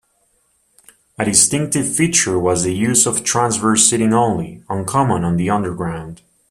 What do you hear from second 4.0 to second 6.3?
only, uncommon on the Underground.